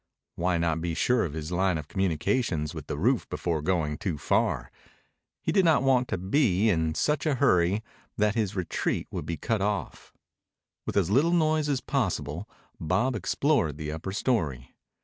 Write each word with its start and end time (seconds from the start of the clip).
Why 0.35 0.57
not 0.57 0.81
be 0.81 0.95
sure 0.95 1.25
of 1.25 1.33
his 1.33 1.51
line 1.51 1.77
of 1.77 1.87
communications 1.87 2.73
with 2.73 2.87
the 2.87 2.97
roof 2.97 3.29
before 3.29 3.61
going 3.61 3.99
too 3.99 4.17
far? 4.17 4.71
He 5.43 5.51
did 5.51 5.63
not 5.63 5.83
want 5.83 6.07
to 6.07 6.17
be 6.17 6.71
in 6.71 6.95
such 6.95 7.27
a 7.27 7.35
hurry 7.35 7.83
that 8.17 8.33
his 8.33 8.55
retreat 8.55 9.07
would 9.11 9.27
be 9.27 9.37
cut 9.37 9.61
off. 9.61 10.11
With 10.87 10.97
as 10.97 11.11
little 11.11 11.33
noise 11.33 11.69
as 11.69 11.81
possible 11.81 12.49
Bob 12.79 13.15
explored 13.15 13.77
the 13.77 13.91
upper 13.91 14.11
story. 14.11 14.73